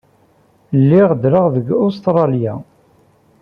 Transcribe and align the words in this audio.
Lliɣ 0.79 1.09
ddreɣ 1.13 1.45
deg 1.55 1.65
Ustṛalya. 1.87 2.53